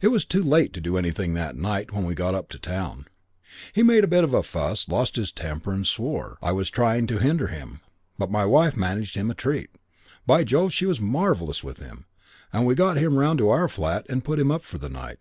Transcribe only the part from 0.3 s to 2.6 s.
late to do anything that night when we got up to